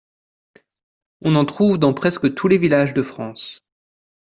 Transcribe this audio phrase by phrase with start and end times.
[1.21, 3.63] On en trouve dans presque tous les villages de France.